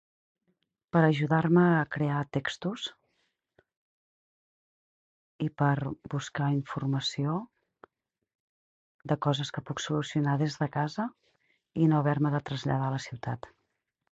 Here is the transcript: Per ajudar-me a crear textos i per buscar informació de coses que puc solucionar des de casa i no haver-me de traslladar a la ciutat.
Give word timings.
Per 0.95 1.01
ajudar-me 1.07 1.65
a 1.73 1.81
crear 1.95 2.21
textos 2.37 2.85
i 5.49 5.51
per 5.63 5.83
buscar 6.15 6.47
informació 6.55 7.37
de 9.13 9.19
coses 9.27 9.55
que 9.59 9.65
puc 9.69 9.85
solucionar 9.87 10.37
des 10.45 10.57
de 10.65 10.71
casa 10.79 11.07
i 11.85 11.91
no 11.93 12.01
haver-me 12.01 12.33
de 12.39 12.43
traslladar 12.51 12.91
a 12.91 12.95
la 12.97 13.03
ciutat. 13.09 13.51